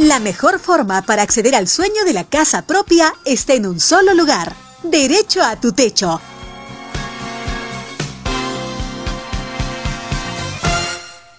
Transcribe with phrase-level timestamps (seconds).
[0.00, 4.14] La mejor forma para acceder al sueño de la casa propia está en un solo
[4.14, 4.54] lugar.
[4.82, 6.22] Derecho a tu techo.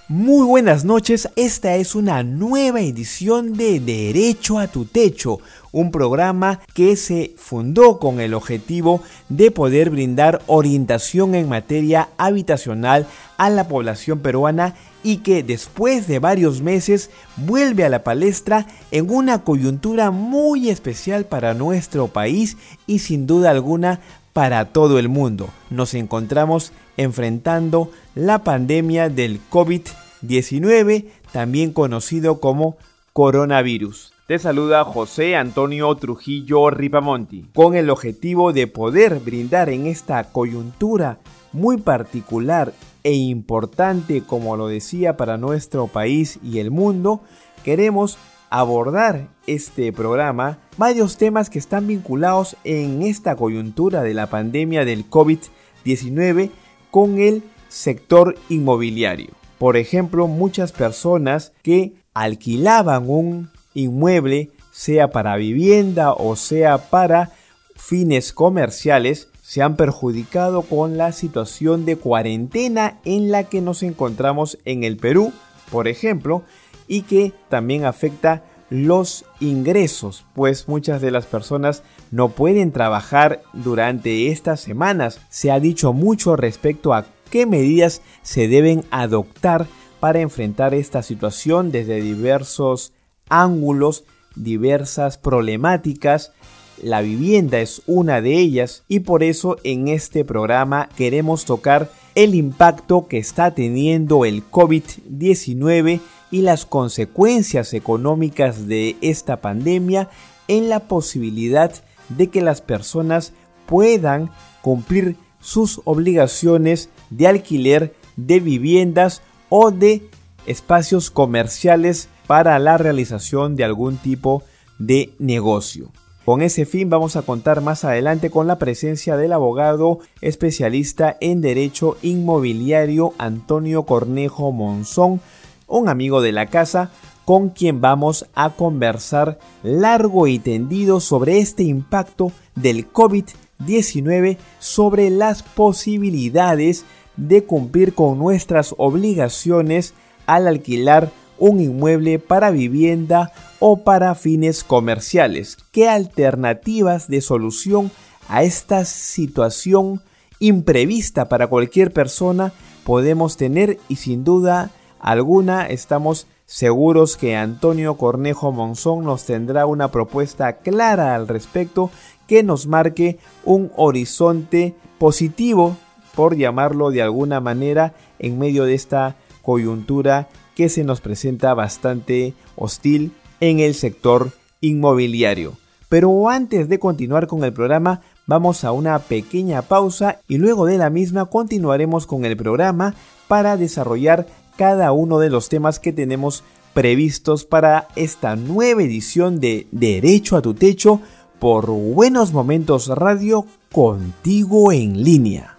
[0.08, 5.40] Muy buenas noches, esta es una nueva edición de Derecho a tu Techo,
[5.72, 13.08] un programa que se fundó con el objetivo de poder brindar orientación en materia habitacional
[13.38, 19.10] a la población peruana y que después de varios meses vuelve a la palestra en
[19.10, 22.58] una coyuntura muy especial para nuestro país
[22.88, 24.00] y sin duda alguna
[24.34, 25.50] para todo el mundo.
[25.70, 32.78] Nos encontramos enfrentando la pandemia del COVID-19, también conocido como
[33.14, 34.11] coronavirus.
[34.32, 41.20] Te saluda José Antonio Trujillo Ripamonti, con el objetivo de poder brindar en esta coyuntura
[41.52, 42.72] muy particular
[43.04, 47.24] e importante, como lo decía, para nuestro país y el mundo,
[47.66, 48.18] queremos
[48.50, 55.10] abordar este programa varios temas que están vinculados en esta coyuntura de la pandemia del
[55.10, 56.52] COVID-19
[56.90, 59.32] con el sector inmobiliario.
[59.58, 67.32] Por ejemplo, muchas personas que alquilaban un inmueble, sea para vivienda o sea para
[67.76, 74.58] fines comerciales, se han perjudicado con la situación de cuarentena en la que nos encontramos
[74.66, 75.34] en el Perú,
[75.72, 76.44] por ejemplo,
[76.88, 84.30] y que también afecta los ingresos, pues muchas de las personas no pueden trabajar durante
[84.30, 85.20] estas semanas.
[85.30, 89.68] Se ha dicho mucho respecto a qué medidas se deben adoptar
[90.00, 92.94] para enfrentar esta situación desde diversos
[93.32, 94.04] ángulos,
[94.36, 96.34] diversas problemáticas.
[96.82, 102.36] La vivienda es una de ellas y por eso en este programa queremos tocar el
[102.36, 110.10] impacto que está teniendo el COVID-19 y las consecuencias económicas de esta pandemia
[110.48, 111.72] en la posibilidad
[112.10, 113.34] de que las personas
[113.66, 114.32] puedan
[114.62, 120.10] cumplir sus obligaciones de alquiler de viviendas o de
[120.46, 124.44] espacios comerciales para la realización de algún tipo
[124.80, 125.92] de negocio.
[126.24, 131.42] Con ese fin vamos a contar más adelante con la presencia del abogado especialista en
[131.42, 135.20] derecho inmobiliario Antonio Cornejo Monzón,
[135.68, 136.92] un amigo de la casa
[137.26, 145.44] con quien vamos a conversar largo y tendido sobre este impacto del COVID-19 sobre las
[145.44, 146.86] posibilidades
[147.18, 149.94] de cumplir con nuestras obligaciones
[150.28, 155.58] al alquilar un inmueble para vivienda o para fines comerciales.
[155.72, 157.92] ¿Qué alternativas de solución
[158.30, 160.02] a esta situación
[160.40, 162.54] imprevista para cualquier persona
[162.86, 163.80] podemos tener?
[163.90, 164.70] Y sin duda
[165.00, 171.90] alguna estamos seguros que Antonio Cornejo Monzón nos tendrá una propuesta clara al respecto
[172.28, 175.76] que nos marque un horizonte positivo,
[176.14, 182.34] por llamarlo de alguna manera, en medio de esta coyuntura que se nos presenta bastante
[182.56, 184.32] hostil en el sector
[184.62, 185.54] inmobiliario.
[185.90, 190.78] Pero antes de continuar con el programa, vamos a una pequeña pausa y luego de
[190.78, 192.96] la misma continuaremos con el programa
[193.28, 194.26] para desarrollar
[194.56, 200.42] cada uno de los temas que tenemos previstos para esta nueva edición de Derecho a
[200.42, 201.02] tu Techo
[201.40, 205.58] por Buenos Momentos Radio contigo en línea.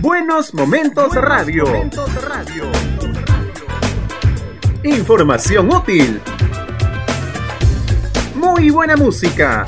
[0.00, 1.64] Buenos Momentos Radio.
[4.84, 6.20] Información útil.
[8.34, 9.64] Muy buena música.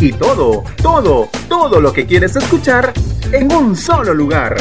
[0.00, 2.94] Y todo, todo, todo lo que quieres escuchar
[3.30, 4.56] en un solo lugar.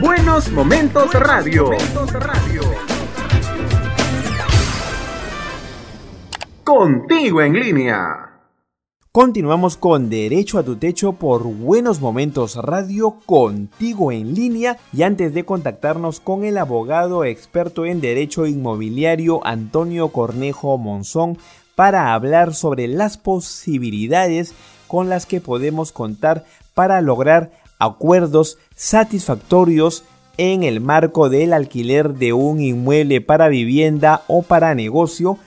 [0.00, 1.72] Buenos Momentos Radio.
[6.64, 8.35] Contigo en línea.
[9.16, 14.76] Continuamos con Derecho a tu Techo por Buenos Momentos Radio contigo en línea.
[14.92, 21.38] Y antes de contactarnos con el abogado experto en Derecho Inmobiliario Antonio Cornejo Monzón
[21.74, 24.52] para hablar sobre las posibilidades
[24.86, 26.44] con las que podemos contar
[26.74, 30.04] para lograr acuerdos satisfactorios
[30.36, 35.38] en el marco del alquiler de un inmueble para vivienda o para negocio,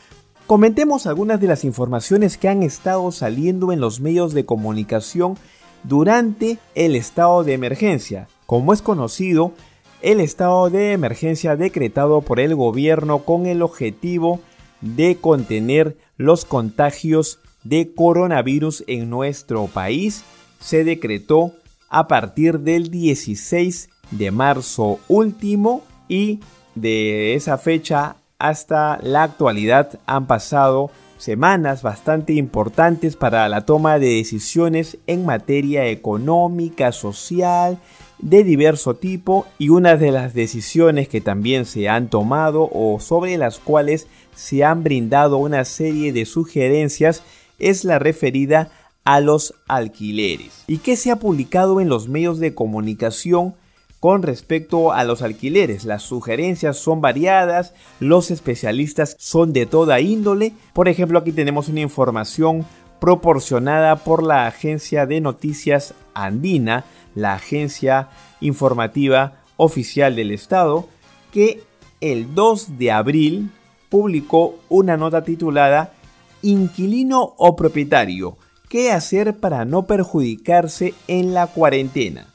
[0.49, 5.37] Comentemos algunas de las informaciones que han estado saliendo en los medios de comunicación
[5.83, 8.27] durante el estado de emergencia.
[8.47, 9.53] Como es conocido,
[10.01, 14.39] el estado de emergencia decretado por el gobierno con el objetivo
[14.81, 20.23] de contener los contagios de coronavirus en nuestro país
[20.59, 21.53] se decretó
[21.89, 26.39] a partir del 16 de marzo último y
[26.73, 34.15] de esa fecha hasta la actualidad han pasado semanas bastante importantes para la toma de
[34.15, 37.77] decisiones en materia económica, social,
[38.19, 43.37] de diverso tipo y una de las decisiones que también se han tomado o sobre
[43.37, 47.23] las cuales se han brindado una serie de sugerencias
[47.59, 48.71] es la referida
[49.03, 50.63] a los alquileres.
[50.67, 53.55] Y que se ha publicado en los medios de comunicación
[53.99, 55.85] con respecto a los alquileres.
[55.85, 60.53] Las sugerencias son variadas, los especialistas son de toda índole.
[60.73, 62.65] Por ejemplo, aquí tenemos una información
[62.99, 66.85] proporcionada por la agencia de noticias Andina,
[67.15, 68.09] la agencia
[68.41, 70.87] informativa oficial del Estado,
[71.31, 71.63] que
[72.01, 73.51] el 2 de abril
[73.89, 75.93] publicó una nota titulada
[76.41, 78.37] Inquilino o propietario,
[78.69, 82.27] ¿qué hacer para no perjudicarse en la cuarentena?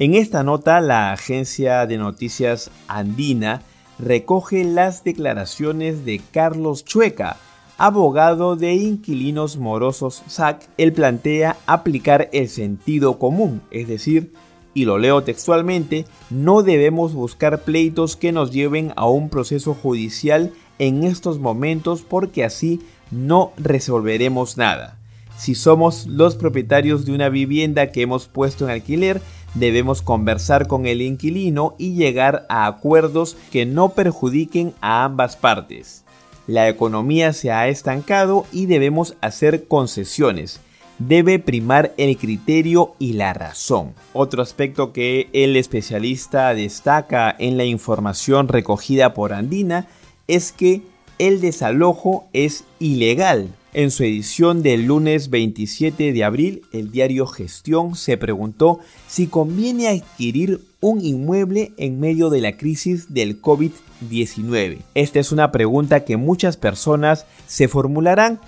[0.00, 3.60] En esta nota, la agencia de noticias Andina
[3.98, 7.36] recoge las declaraciones de Carlos Chueca,
[7.76, 10.66] abogado de inquilinos morosos SAC.
[10.78, 14.32] Él plantea aplicar el sentido común, es decir,
[14.72, 20.50] y lo leo textualmente, no debemos buscar pleitos que nos lleven a un proceso judicial
[20.78, 22.80] en estos momentos porque así
[23.10, 24.96] no resolveremos nada.
[25.40, 29.22] Si somos los propietarios de una vivienda que hemos puesto en alquiler,
[29.54, 36.04] debemos conversar con el inquilino y llegar a acuerdos que no perjudiquen a ambas partes.
[36.46, 40.60] La economía se ha estancado y debemos hacer concesiones.
[40.98, 43.94] Debe primar el criterio y la razón.
[44.12, 49.86] Otro aspecto que el especialista destaca en la información recogida por Andina
[50.26, 50.82] es que
[51.20, 57.94] el desalojo es ilegal en su edición del lunes 27 de abril, el diario Gestión
[57.94, 64.78] se preguntó si conviene adquirir un inmueble en medio de la crisis del COVID-19.
[64.94, 68.40] Esta es una pregunta que muchas personas se formularán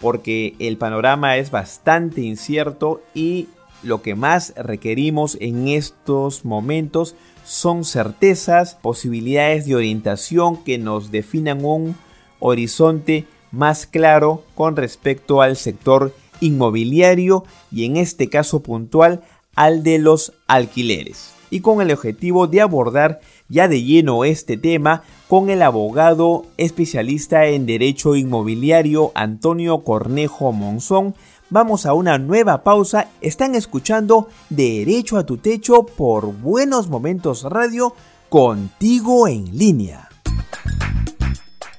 [0.00, 3.48] porque el panorama es bastante incierto y
[3.82, 11.64] lo que más requerimos en estos momentos son certezas, posibilidades de orientación que nos definan
[11.64, 11.96] un
[12.42, 19.22] horizonte más claro con respecto al sector inmobiliario y en este caso puntual
[19.54, 21.34] al de los alquileres.
[21.50, 27.46] Y con el objetivo de abordar ya de lleno este tema con el abogado especialista
[27.46, 31.14] en derecho inmobiliario Antonio Cornejo Monzón,
[31.50, 33.08] vamos a una nueva pausa.
[33.20, 37.94] Están escuchando Derecho a tu Techo por Buenos Momentos Radio
[38.30, 40.11] contigo en línea.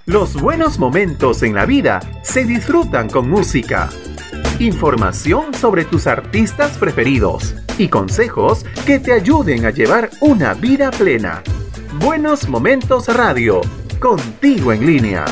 [0.05, 3.89] Los buenos momentos en la vida se disfrutan con música.
[4.59, 11.41] Información sobre tus artistas preferidos y consejos que te ayuden a llevar una vida plena.
[12.01, 13.61] Buenos Momentos Radio,
[14.01, 15.23] contigo en línea.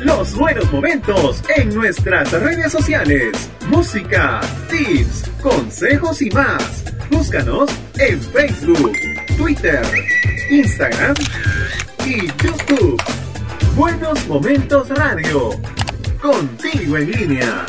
[0.00, 3.50] Los buenos momentos en nuestras redes sociales.
[3.68, 6.84] Música, tips, consejos y más.
[7.10, 8.92] Búscanos en Facebook,
[9.36, 9.82] Twitter,
[10.50, 11.14] Instagram
[12.06, 13.02] y YouTube.
[13.76, 15.50] Buenos Momentos Radio.
[16.20, 17.66] Contigo en línea.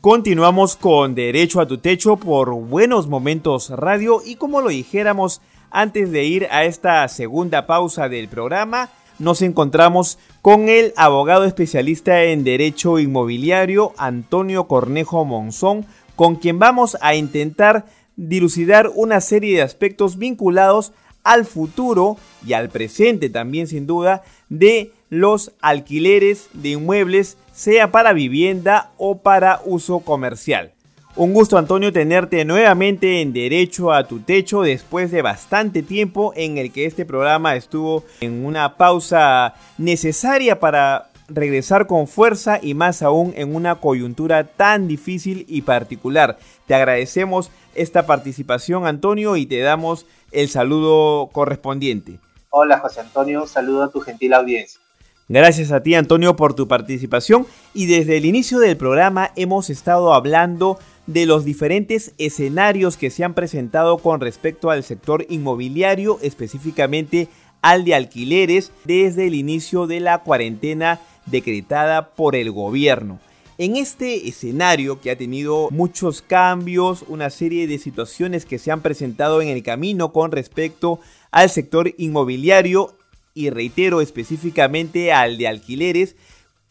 [0.00, 6.10] Continuamos con Derecho a tu Techo por Buenos Momentos Radio y como lo dijéramos antes
[6.10, 12.42] de ir a esta segunda pausa del programa, nos encontramos con el abogado especialista en
[12.42, 15.86] Derecho Inmobiliario Antonio Cornejo Monzón,
[16.16, 17.86] con quien vamos a intentar
[18.16, 24.92] dilucidar una serie de aspectos vinculados al futuro y al presente también sin duda de
[25.10, 30.72] los alquileres de inmuebles, sea para vivienda o para uso comercial.
[31.16, 36.56] Un gusto Antonio tenerte nuevamente en Derecho a tu Techo después de bastante tiempo en
[36.56, 43.02] el que este programa estuvo en una pausa necesaria para regresar con fuerza y más
[43.02, 46.38] aún en una coyuntura tan difícil y particular.
[46.66, 52.20] Te agradecemos esta participación Antonio y te damos el saludo correspondiente.
[52.50, 54.80] Hola José Antonio, un saludo a tu gentil audiencia.
[55.28, 60.12] Gracias a ti Antonio por tu participación y desde el inicio del programa hemos estado
[60.12, 60.78] hablando
[61.12, 67.26] de los diferentes escenarios que se han presentado con respecto al sector inmobiliario, específicamente
[67.62, 73.18] al de alquileres, desde el inicio de la cuarentena decretada por el gobierno.
[73.58, 78.80] En este escenario que ha tenido muchos cambios, una serie de situaciones que se han
[78.80, 81.00] presentado en el camino con respecto
[81.32, 82.94] al sector inmobiliario,
[83.34, 86.16] y reitero específicamente al de alquileres,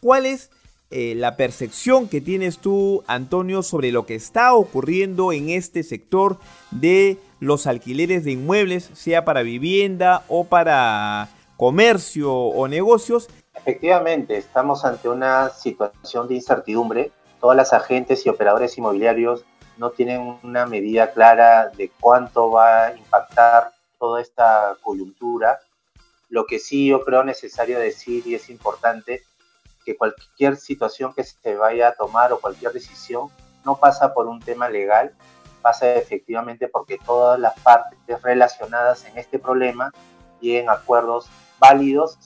[0.02, 0.50] ¿cuál es
[0.92, 6.40] eh, la percepción que tienes tú, Antonio, sobre lo que está ocurriendo en este sector
[6.72, 13.30] de los alquileres de inmuebles, sea para vivienda o para comercio o negocios?
[13.54, 17.12] Efectivamente, estamos ante una situación de incertidumbre.
[17.40, 19.46] Todas las agentes y operadores inmobiliarios
[19.78, 25.60] no tienen una medida clara de cuánto va a impactar toda esta coyuntura.
[26.30, 29.22] Lo que sí yo creo necesario decir y es importante
[29.86, 33.30] que cualquier situación que se vaya a tomar o cualquier decisión
[33.66, 35.14] no pasa por un tema legal,
[35.62, 39.92] pasa efectivamente porque todas las partes relacionadas en este problema
[40.42, 42.18] lleguen a acuerdos válidos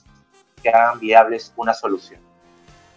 [0.62, 2.20] que hagan viables una solución.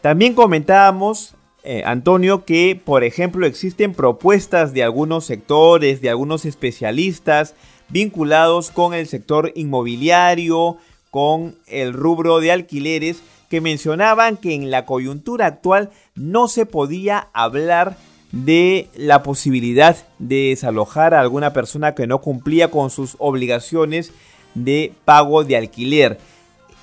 [0.02, 1.36] También comentábamos
[1.70, 7.56] eh, Antonio, que por ejemplo existen propuestas de algunos sectores, de algunos especialistas
[7.90, 10.78] vinculados con el sector inmobiliario,
[11.12, 17.30] con el rubro de alquileres, que mencionaban que en la coyuntura actual no se podía
[17.34, 17.98] hablar
[18.32, 24.12] de la posibilidad de desalojar a alguna persona que no cumplía con sus obligaciones
[24.54, 26.20] de pago de alquiler.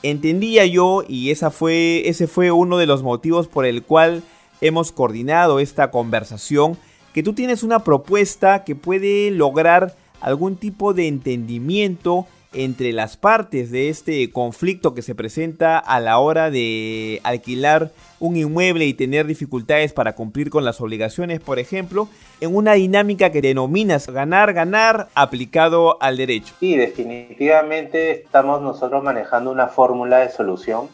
[0.02, 4.22] Entendía yo, y esa fue, ese fue uno de los motivos por el cual
[4.60, 6.78] hemos coordinado esta conversación,
[7.12, 13.70] que tú tienes una propuesta que puede lograr algún tipo de entendimiento entre las partes
[13.70, 19.26] de este conflicto que se presenta a la hora de alquilar un inmueble y tener
[19.26, 22.08] dificultades para cumplir con las obligaciones, por ejemplo,
[22.40, 26.54] en una dinámica que denominas ganar, ganar aplicado al derecho.
[26.60, 30.88] Sí, definitivamente estamos nosotros manejando una fórmula de solución,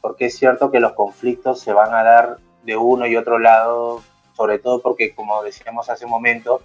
[0.00, 4.02] porque es cierto que los conflictos se van a dar de uno y otro lado,
[4.36, 6.60] sobre todo porque, como decíamos hace un momento,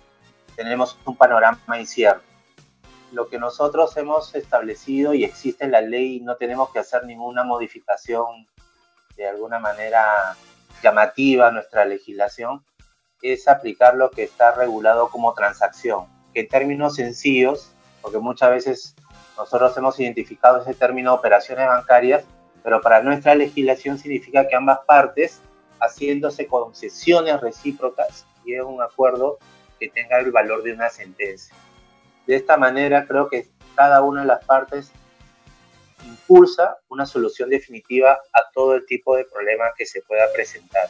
[0.56, 2.29] tenemos un panorama incierto.
[3.12, 7.06] Lo que nosotros hemos establecido y existe en la ley y no tenemos que hacer
[7.06, 8.48] ninguna modificación
[9.16, 10.36] de alguna manera
[10.84, 12.64] llamativa a nuestra legislación
[13.22, 18.96] es aplicar lo que está regulado como transacción, que en términos sencillos, porque muchas veces
[19.38, 22.24] nosotros hemos identificado ese término operaciones bancarias,
[22.64, 25.42] pero para nuestra legislación significa que ambas partes
[25.80, 29.38] haciéndose concesiones recíprocas y es un acuerdo
[29.80, 31.56] que tenga el valor de una sentencia.
[32.30, 34.92] De esta manera creo que cada una de las partes
[36.06, 40.90] impulsa una solución definitiva a todo el tipo de problema que se pueda presentar.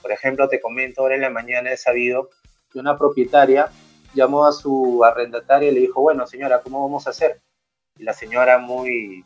[0.00, 2.30] Por ejemplo, te comento, ahora en la mañana he sabido
[2.70, 3.68] que una propietaria
[4.14, 7.40] llamó a su arrendataria y le dijo, bueno señora, ¿cómo vamos a hacer?
[7.98, 9.24] Y la señora muy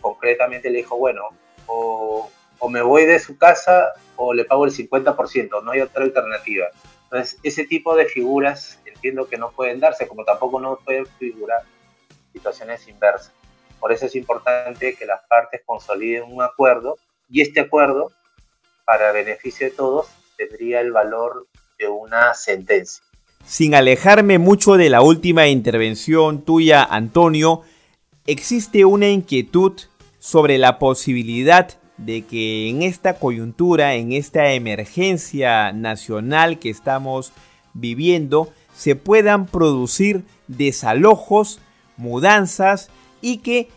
[0.00, 1.28] concretamente le dijo, bueno,
[1.66, 2.28] o
[2.60, 6.66] o me voy de su casa o le pago el 50%, no hay otra alternativa.
[7.04, 11.62] Entonces, ese tipo de figuras entiendo que no pueden darse, como tampoco no pueden figurar
[12.34, 13.32] situaciones inversas.
[13.80, 16.98] Por eso es importante que las partes consoliden un acuerdo
[17.30, 18.12] y este acuerdo,
[18.84, 21.46] para beneficio de todos, tendría el valor
[21.78, 23.02] de una sentencia.
[23.46, 27.62] Sin alejarme mucho de la última intervención tuya, Antonio,
[28.26, 29.80] existe una inquietud
[30.18, 37.32] sobre la posibilidad de que en esta coyuntura, en esta emergencia nacional que estamos
[37.72, 41.60] viviendo, se puedan producir desalojos,
[41.98, 42.88] mudanzas
[43.20, 43.68] y que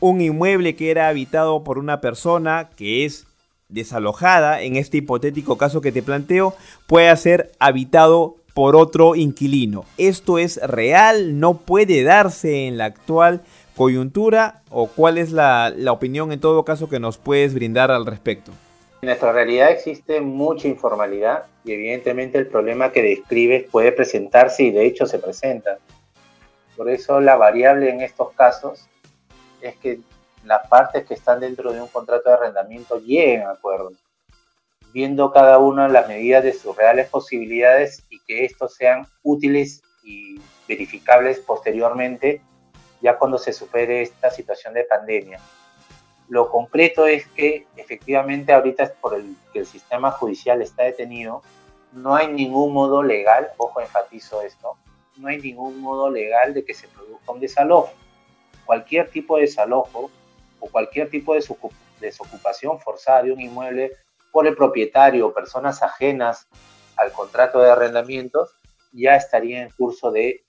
[0.00, 3.26] un inmueble que era habitado por una persona que es
[3.68, 9.84] desalojada, en este hipotético caso que te planteo, pueda ser habitado por otro inquilino.
[9.98, 13.42] Esto es real, no puede darse en la actual
[13.76, 18.52] coyuntura o cuál es la, opinión en todo caso que nos puedes brindar al respecto?
[19.02, 24.70] En nuestra realidad existe mucha informalidad y evidentemente el problema que describes puede presentarse y
[24.70, 25.78] de hecho se presenta.
[26.76, 28.88] Por eso la variable en estos casos
[29.60, 30.00] es que
[30.44, 33.94] las partes que están dentro de un contrato de arrendamiento lleguen a acuerdos,
[34.92, 40.40] viendo cada una las medidas de sus reales posibilidades y que estos sean útiles y
[40.68, 42.40] verificables posteriormente
[43.02, 45.40] ya cuando se supere esta situación de pandemia.
[46.28, 51.42] Lo concreto es que efectivamente ahorita por el que el sistema judicial está detenido,
[51.92, 54.76] no hay ningún modo legal, ojo enfatizo esto,
[55.16, 57.92] no hay ningún modo legal de que se produzca un desalojo.
[58.64, 60.10] Cualquier tipo de desalojo
[60.60, 61.44] o cualquier tipo de
[62.00, 63.92] desocupación forzada de un inmueble
[64.32, 66.48] por el propietario o personas ajenas
[66.96, 68.50] al contrato de arrendamientos
[68.92, 70.42] ya estaría en curso de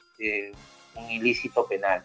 [0.96, 2.04] un ilícito penal.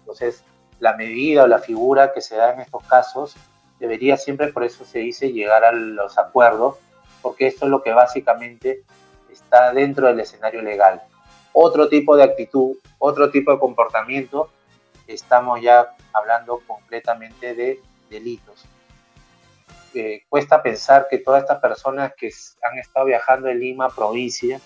[0.00, 0.42] Entonces,
[0.78, 3.36] la medida o la figura que se da en estos casos
[3.78, 6.76] debería siempre, por eso se dice, llegar a los acuerdos,
[7.22, 8.82] porque esto es lo que básicamente
[9.30, 11.02] está dentro del escenario legal.
[11.52, 14.50] Otro tipo de actitud, otro tipo de comportamiento
[15.06, 17.80] estamos ya hablando concretamente de
[18.10, 18.64] delitos.
[19.94, 22.30] Eh, cuesta pensar que todas estas personas que
[22.62, 24.60] han estado viajando en Lima, provincia,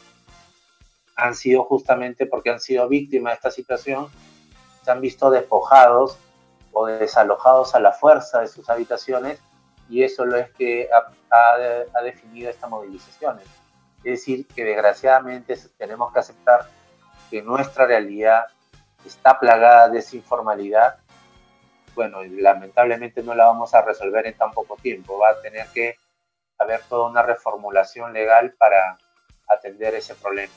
[1.14, 4.08] han sido justamente porque han sido víctimas de esta situación,
[4.90, 6.18] han visto despojados
[6.72, 9.40] o desalojados a la fuerza de sus habitaciones
[9.88, 13.44] y eso lo es que ha, definido estas movilizaciones.
[13.98, 16.68] Es decir, que desgraciadamente tenemos que aceptar
[17.28, 18.44] que nuestra realidad
[19.04, 20.98] está plagada de esa informalidad.
[21.94, 25.18] Bueno, lamentablemente no la vamos a resolver en tan poco tiempo.
[25.18, 25.96] Va a tener que
[26.58, 28.96] haber toda una reformulación legal para
[29.48, 30.52] atender ese problema.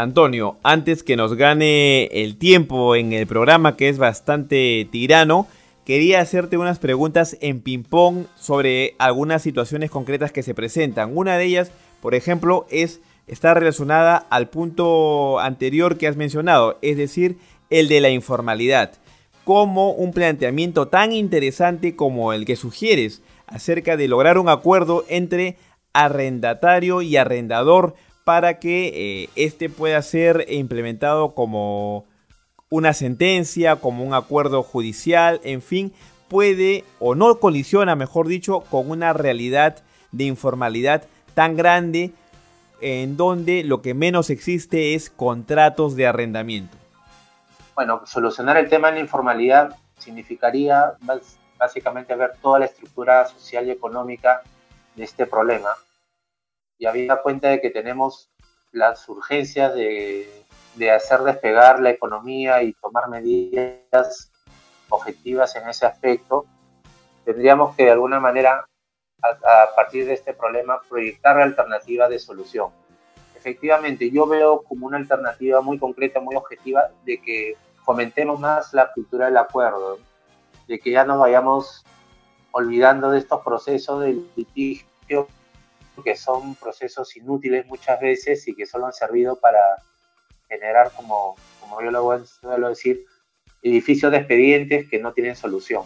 [0.00, 5.48] Antonio, antes que nos gane el tiempo en el programa que es bastante tirano,
[5.84, 11.16] quería hacerte unas preguntas en ping-pong sobre algunas situaciones concretas que se presentan.
[11.16, 16.96] Una de ellas, por ejemplo, es está relacionada al punto anterior que has mencionado, es
[16.96, 17.36] decir,
[17.68, 18.92] el de la informalidad.
[19.42, 25.56] Como un planteamiento tan interesante como el que sugieres acerca de lograr un acuerdo entre
[25.92, 27.96] arrendatario y arrendador
[28.28, 28.88] para que
[29.22, 32.04] eh, este pueda ser implementado como
[32.68, 35.94] una sentencia, como un acuerdo judicial, en fin,
[36.28, 39.78] puede o no colisiona, mejor dicho, con una realidad
[40.12, 42.12] de informalidad tan grande
[42.82, 46.76] en donde lo que menos existe es contratos de arrendamiento.
[47.74, 50.92] Bueno, solucionar el tema de la informalidad significaría
[51.58, 54.42] básicamente ver toda la estructura social y económica
[54.96, 55.70] de este problema
[56.78, 58.30] y había cuenta de que tenemos
[58.72, 60.44] las urgencias de,
[60.94, 64.30] hacer despegar la economía y tomar medidas
[64.88, 66.46] objetivas en ese aspecto,
[67.24, 68.64] tendríamos que de alguna manera,
[69.22, 72.70] a, partir de este problema, proyectar la alternativa de solución.
[73.34, 78.92] Efectivamente, yo veo como una alternativa muy concreta, muy objetiva, de que fomentemos más la
[78.92, 79.98] cultura del acuerdo,
[80.68, 81.84] de que ya nos vayamos
[82.52, 85.28] olvidando de estos procesos de litigio
[86.02, 89.60] que son procesos inútiles muchas veces y que solo han servido para
[90.48, 93.04] generar, como, como yo lo suelo decir,
[93.62, 95.84] edificios de expedientes que no tienen solución.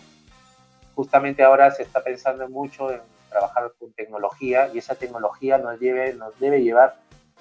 [0.95, 6.13] Justamente ahora se está pensando mucho en trabajar con tecnología y esa tecnología nos, lleve,
[6.15, 6.97] nos debe llevar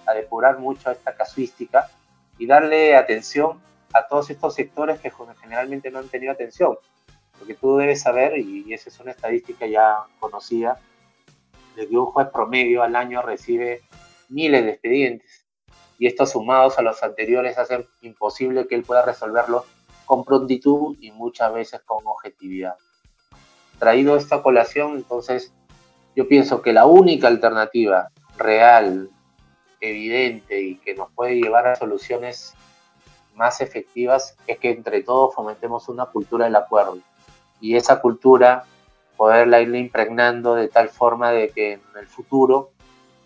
[0.06, 1.90] a depurar mucho esta casuística
[2.38, 3.62] y darle atención
[3.94, 6.78] a todos estos sectores que generalmente no han tenido atención.
[7.38, 10.80] Porque tú debes saber, y esa es una estadística ya conocida,
[11.76, 13.82] de que un juez promedio al año recibe
[14.30, 15.46] miles de expedientes
[15.98, 19.66] y estos sumados a los anteriores hacen imposible que él pueda resolverlos
[20.06, 22.76] con prontitud y muchas veces con objetividad.
[23.78, 25.54] Traído esta colación, entonces
[26.16, 29.10] yo pienso que la única alternativa real,
[29.80, 32.54] evidente y que nos puede llevar a soluciones
[33.36, 37.00] más efectivas es que entre todos fomentemos una cultura del acuerdo.
[37.60, 38.66] Y esa cultura
[39.18, 42.72] poderla irle impregnando de tal forma de que en el futuro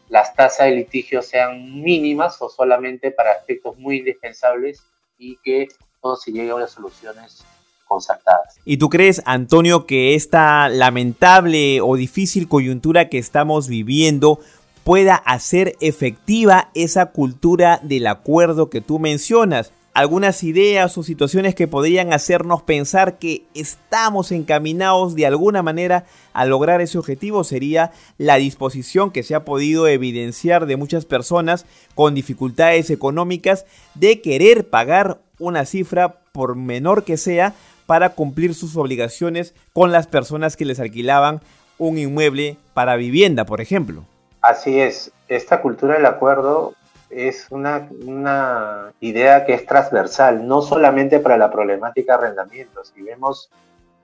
[0.10, 4.84] las tasas de litigio sean mínimas o solamente para aspectos muy indispensables
[5.18, 5.68] y que
[6.02, 7.44] todo se llegue a las soluciones
[7.88, 8.60] concertadas.
[8.66, 14.40] ¿Y tú crees, Antonio, que esta lamentable o difícil coyuntura que estamos viviendo
[14.84, 19.72] pueda hacer efectiva esa cultura del acuerdo que tú mencionas?
[19.96, 26.04] Algunas ideas o situaciones que podrían hacernos pensar que estamos encaminados de alguna manera
[26.34, 31.66] a lograr ese objetivo sería la disposición que se ha podido evidenciar de muchas personas
[31.96, 37.54] con dificultades económicas de querer pagar una cifra por menor que sea
[37.86, 41.40] para cumplir sus obligaciones con las personas que les alquilaban
[41.78, 44.04] un inmueble para vivienda, por ejemplo.
[44.42, 46.74] Así es, esta cultura del acuerdo
[47.10, 52.92] es una, una, idea que es transversal, no solamente para la problemática de arrendamientos.
[52.94, 53.50] Si vemos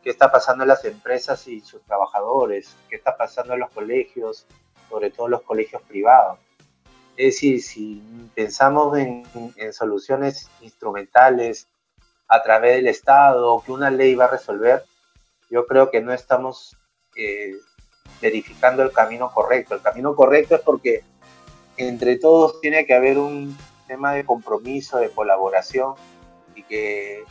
[0.04, 4.46] qué está pasando en las empresas y sus trabajadores, qué está pasando en los colegios,
[4.90, 6.40] sobre todo los colegios privados.
[7.18, 8.02] Es decir, si
[8.36, 9.24] pensamos en,
[9.56, 11.68] en soluciones instrumentales
[12.28, 14.86] a través del Estado, que una ley va a resolver,
[15.50, 16.78] yo creo que no estamos
[17.16, 17.58] eh,
[18.22, 19.76] verificando el camino correcto.
[19.76, 21.04] El camino correcto es porque
[21.88, 25.96] entre todos tiene que haber un tema de compromiso, de colaboración
[26.56, 27.24] y que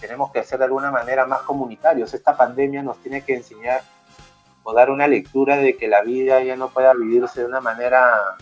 [0.00, 2.14] tenemos que hacer de alguna manera más comunitarios.
[2.14, 3.82] Esta pandemia nos tiene que enseñar
[4.62, 8.36] o dar una lectura de que la vida ya no pueda vivirse de una manera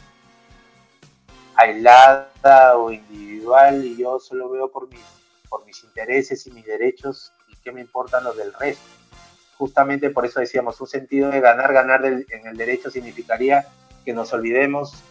[1.54, 5.00] aislada o individual y yo solo veo por mis,
[5.48, 8.84] por mis intereses y mis derechos y qué me importan los del resto.
[9.56, 13.66] Justamente por eso decíamos, un sentido de ganar, ganar en el derecho significaría
[14.04, 15.02] que nos olvidemos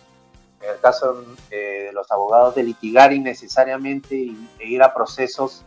[0.66, 4.16] en el caso eh, de los abogados, de litigar innecesariamente
[4.60, 5.64] e ir a procesos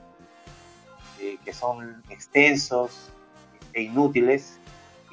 [1.20, 3.10] eh, que son extensos
[3.72, 4.58] e inútiles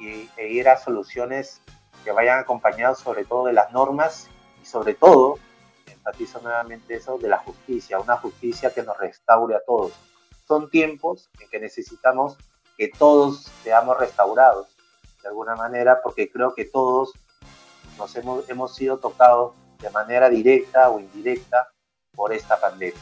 [0.00, 1.60] y, e ir a soluciones
[2.04, 4.28] que vayan acompañados sobre todo de las normas
[4.60, 5.38] y sobre todo,
[5.86, 9.92] enfatizo nuevamente eso, de la justicia, una justicia que nos restaure a todos.
[10.48, 12.36] Son tiempos en que necesitamos
[12.76, 14.68] que todos seamos restaurados
[15.22, 17.12] de alguna manera, porque creo que todos
[17.98, 21.68] nos hemos, hemos sido tocados de manera directa o indirecta
[22.14, 23.00] por esta pandemia.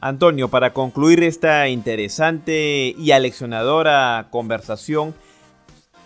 [0.00, 5.14] Antonio, para concluir esta interesante y aleccionadora conversación,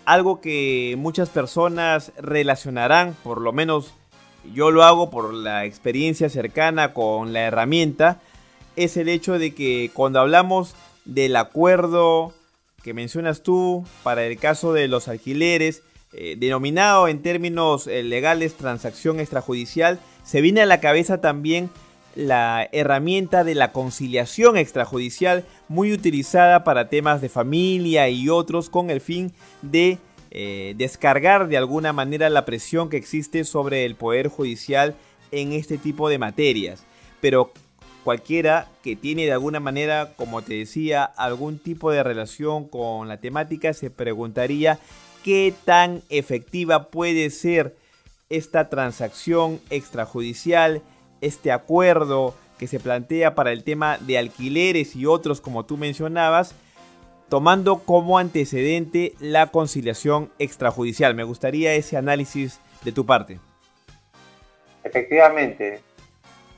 [0.05, 3.93] algo que muchas personas relacionarán, por lo menos
[4.51, 8.19] yo lo hago por la experiencia cercana con la herramienta,
[8.75, 12.33] es el hecho de que cuando hablamos del acuerdo
[12.81, 18.55] que mencionas tú para el caso de los alquileres, eh, denominado en términos eh, legales
[18.55, 21.69] transacción extrajudicial, se viene a la cabeza también
[22.15, 28.89] la herramienta de la conciliación extrajudicial muy utilizada para temas de familia y otros con
[28.89, 29.97] el fin de
[30.29, 34.95] eh, descargar de alguna manera la presión que existe sobre el Poder Judicial
[35.31, 36.83] en este tipo de materias.
[37.21, 37.51] Pero
[38.03, 43.17] cualquiera que tiene de alguna manera, como te decía, algún tipo de relación con la
[43.17, 44.79] temática, se preguntaría
[45.23, 47.75] qué tan efectiva puede ser
[48.29, 50.81] esta transacción extrajudicial,
[51.21, 56.55] este acuerdo que se plantea para el tema de alquileres y otros como tú mencionabas,
[57.29, 61.15] tomando como antecedente la conciliación extrajudicial.
[61.15, 63.39] Me gustaría ese análisis de tu parte.
[64.83, 65.81] Efectivamente,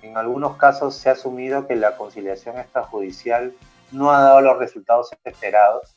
[0.01, 3.53] en algunos casos se ha asumido que la conciliación extrajudicial
[3.91, 5.94] no ha dado los resultados esperados,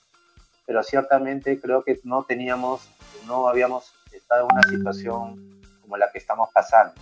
[0.68, 2.90] pero ciertamente creo que no teníamos,
[3.26, 6.92] no habíamos estado en una situación como la que estamos pasando.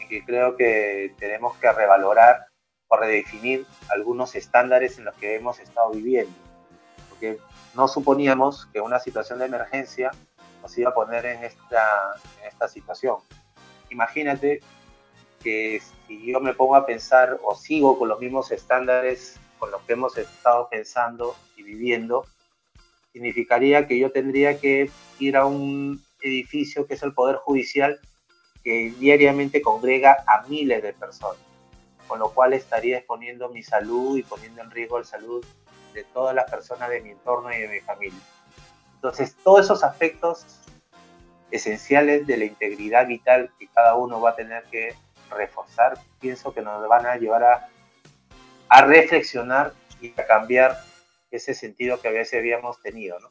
[0.00, 2.46] Y que creo que tenemos que revalorar
[2.88, 6.32] o redefinir algunos estándares en los que hemos estado viviendo.
[7.10, 7.38] Porque
[7.74, 10.10] no suponíamos que una situación de emergencia
[10.62, 13.16] nos iba a poner en esta, en esta situación.
[13.90, 14.62] Imagínate
[15.44, 19.82] que si yo me pongo a pensar o sigo con los mismos estándares con los
[19.82, 22.26] que hemos estado pensando y viviendo,
[23.12, 28.00] significaría que yo tendría que ir a un edificio que es el Poder Judicial
[28.64, 31.40] que diariamente congrega a miles de personas,
[32.08, 35.44] con lo cual estaría exponiendo mi salud y poniendo en riesgo la salud
[35.94, 38.20] de todas las personas de mi entorno y de mi familia.
[38.94, 40.44] Entonces, todos esos aspectos
[41.50, 44.94] esenciales de la integridad vital que cada uno va a tener que
[45.30, 47.68] reforzar, pienso que nos van a llevar a,
[48.70, 50.78] a reflexionar y a cambiar
[51.30, 53.30] ese sentido que a veces habíamos tenido, ¿no?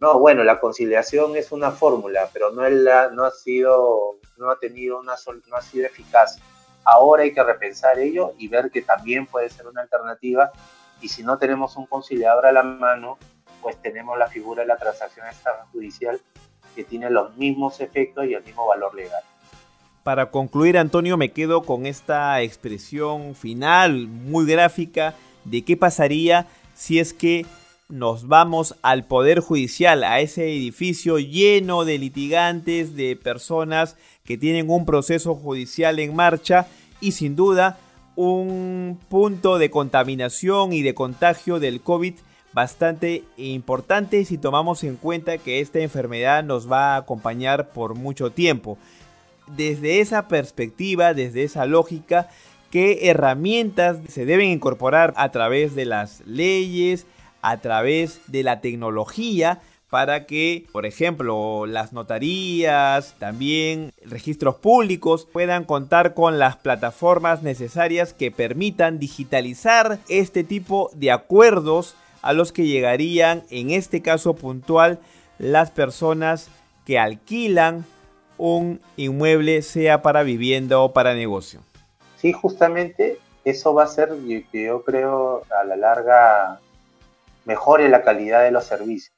[0.00, 2.62] No, bueno, la conciliación es una fórmula, pero no,
[3.10, 5.14] no ha sido, no ha tenido una,
[5.48, 6.38] no ha sido eficaz.
[6.84, 10.52] Ahora hay que repensar ello y ver que también puede ser una alternativa.
[11.00, 13.18] Y si no tenemos un conciliador a la mano,
[13.60, 16.20] pues tenemos la figura de la transacción extrajudicial
[16.76, 19.22] que tiene los mismos efectos y el mismo valor legal.
[20.08, 26.98] Para concluir, Antonio, me quedo con esta expresión final muy gráfica de qué pasaría si
[26.98, 27.44] es que
[27.90, 34.70] nos vamos al Poder Judicial, a ese edificio lleno de litigantes, de personas que tienen
[34.70, 36.68] un proceso judicial en marcha
[37.02, 37.78] y sin duda
[38.16, 42.14] un punto de contaminación y de contagio del COVID
[42.54, 48.30] bastante importante si tomamos en cuenta que esta enfermedad nos va a acompañar por mucho
[48.30, 48.78] tiempo
[49.56, 52.28] desde esa perspectiva, desde esa lógica,
[52.70, 57.06] qué herramientas se deben incorporar a través de las leyes,
[57.42, 65.64] a través de la tecnología, para que, por ejemplo, las notarías, también registros públicos puedan
[65.64, 72.66] contar con las plataformas necesarias que permitan digitalizar este tipo de acuerdos a los que
[72.66, 74.98] llegarían, en este caso puntual,
[75.38, 76.50] las personas
[76.84, 77.86] que alquilan
[78.38, 81.60] un inmueble, sea para vivienda o para negocio.
[82.16, 84.10] Sí, justamente eso va a ser
[84.50, 86.60] que yo creo a la larga
[87.44, 89.14] mejore la calidad de los servicios.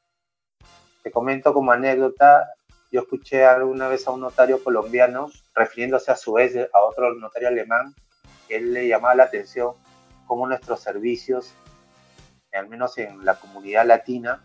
[1.02, 2.48] Te comento como anécdota,
[2.92, 7.48] yo escuché alguna vez a un notario colombiano refiriéndose a su vez a otro notario
[7.48, 7.94] alemán,
[8.48, 9.74] él le llamaba la atención
[10.26, 11.54] cómo nuestros servicios,
[12.52, 14.42] al menos en la comunidad latina,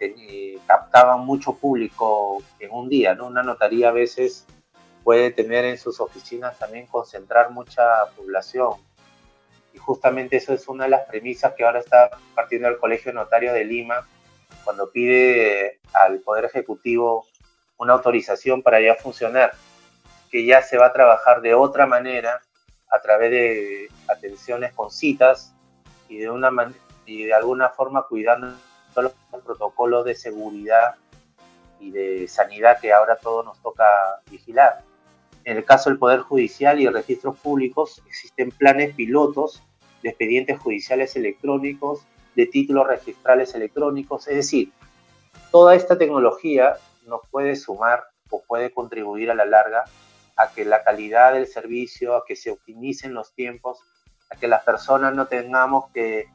[0.00, 3.26] eh, captaban mucho público en un día, ¿no?
[3.26, 4.46] Una notaría a veces
[5.04, 8.72] puede tener en sus oficinas también concentrar mucha población.
[9.74, 13.52] Y justamente eso es una de las premisas que ahora está partiendo el Colegio Notario
[13.52, 14.06] de Lima
[14.64, 17.26] cuando pide al Poder Ejecutivo
[17.76, 19.52] una autorización para ya funcionar,
[20.30, 22.40] que ya se va a trabajar de otra manera
[22.90, 25.54] a través de atenciones con citas
[26.08, 26.50] y de, una
[27.06, 28.54] y de alguna forma cuidando
[28.90, 30.94] todos los protocolos de seguridad
[31.80, 33.84] y de sanidad que ahora todo nos toca
[34.30, 34.82] vigilar.
[35.44, 39.62] En el caso del Poder Judicial y registros públicos existen planes pilotos
[40.02, 42.02] de expedientes judiciales electrónicos,
[42.34, 44.72] de títulos registrales electrónicos, es decir,
[45.50, 46.76] toda esta tecnología
[47.06, 49.84] nos puede sumar o puede contribuir a la larga
[50.36, 53.78] a que la calidad del servicio, a que se optimicen los tiempos,
[54.30, 56.28] a que las personas no tengamos que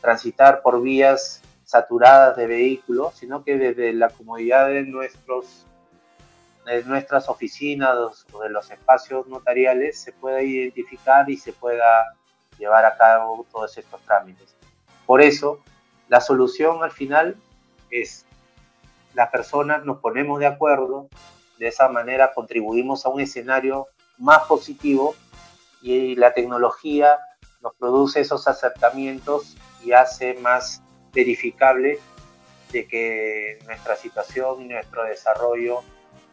[0.00, 5.66] transitar por vías saturadas de vehículos, sino que desde la comodidad de, nuestros,
[6.64, 12.14] de nuestras oficinas o de los espacios notariales se pueda identificar y se pueda
[12.56, 14.54] llevar a cabo todos estos trámites.
[15.04, 15.60] Por eso,
[16.08, 17.36] la solución al final
[17.90, 18.24] es
[19.14, 21.08] las personas nos ponemos de acuerdo,
[21.58, 25.16] de esa manera contribuimos a un escenario más positivo
[25.82, 27.18] y la tecnología
[27.60, 30.82] nos produce esos acercamientos y hace más
[31.16, 31.98] verificable
[32.72, 35.80] de que nuestra situación y nuestro desarrollo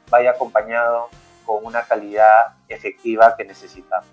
[0.10, 1.08] vaya acompañado
[1.46, 4.08] con una calidad efectiva que necesitamos.